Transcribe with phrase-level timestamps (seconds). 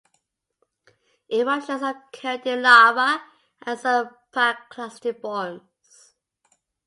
[1.29, 3.21] Eruptions occurred in lava
[3.61, 6.15] and some pyroclastic forms.